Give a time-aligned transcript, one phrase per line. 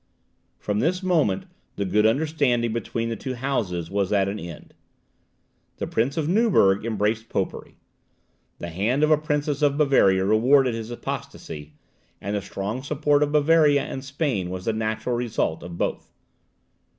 [0.57, 1.45] From this moment
[1.75, 4.73] the good understanding between the two houses was at an end.
[5.77, 7.77] The Prince of Neuburg embraced popery.
[8.57, 11.73] The hand of a princess of Bavaria rewarded his apostacy,
[12.19, 16.11] and the strong support of Bavaria and Spain was the natural result of both.